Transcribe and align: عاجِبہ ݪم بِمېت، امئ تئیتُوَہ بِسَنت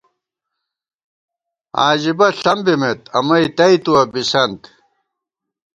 عاجِبہ 1.79 2.27
ݪم 2.39 2.59
بِمېت، 2.65 3.01
امئ 3.17 3.45
تئیتُوَہ 3.57 4.01
بِسَنت 4.11 4.61